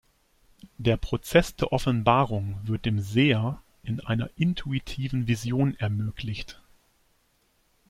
Der 0.79 0.97
Prozess 0.97 1.55
der 1.57 1.71
Offenbarung 1.71 2.59
wird 2.67 2.85
dem 2.87 2.99
Seher 3.01 3.61
in 3.83 3.99
einer 3.99 4.31
intuitiven 4.35 5.27
Vision 5.27 5.75
ermöglicht. 5.75 6.59